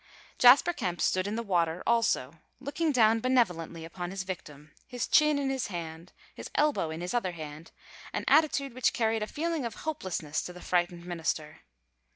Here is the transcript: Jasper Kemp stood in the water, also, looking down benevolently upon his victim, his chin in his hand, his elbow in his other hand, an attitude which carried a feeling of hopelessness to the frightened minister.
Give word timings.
Jasper 0.39 0.73
Kemp 0.73 0.99
stood 0.99 1.27
in 1.27 1.35
the 1.35 1.43
water, 1.43 1.83
also, 1.85 2.39
looking 2.59 2.91
down 2.91 3.19
benevolently 3.19 3.85
upon 3.85 4.09
his 4.09 4.23
victim, 4.23 4.71
his 4.87 5.07
chin 5.07 5.37
in 5.37 5.51
his 5.51 5.67
hand, 5.67 6.11
his 6.33 6.49
elbow 6.55 6.89
in 6.89 7.01
his 7.01 7.13
other 7.13 7.33
hand, 7.33 7.69
an 8.11 8.25
attitude 8.27 8.73
which 8.73 8.93
carried 8.93 9.21
a 9.21 9.27
feeling 9.27 9.63
of 9.63 9.75
hopelessness 9.85 10.41
to 10.41 10.53
the 10.53 10.59
frightened 10.61 11.05
minister. 11.05 11.59